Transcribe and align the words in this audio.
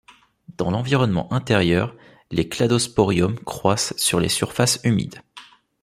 Dans 0.57 0.71
l'environnement 0.71 1.31
intérieur, 1.31 1.95
les 2.31 2.49
cladosporiums 2.49 3.37
croissent 3.41 3.93
sur 3.97 4.19
les 4.19 4.29
surfaces 4.29 4.79
humides. 4.83 5.21